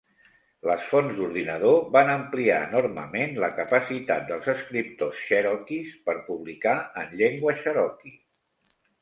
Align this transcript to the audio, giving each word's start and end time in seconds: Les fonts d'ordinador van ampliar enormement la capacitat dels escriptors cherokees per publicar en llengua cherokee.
Les 0.67 0.85
fonts 0.91 1.17
d'ordinador 1.17 1.75
van 1.95 2.09
ampliar 2.13 2.55
enormement 2.69 3.37
la 3.43 3.49
capacitat 3.59 4.25
dels 4.33 4.49
escriptors 4.55 5.21
cherokees 5.27 5.93
per 6.09 6.17
publicar 6.33 6.75
en 7.05 7.15
llengua 7.23 7.57
cherokee. 7.63 8.17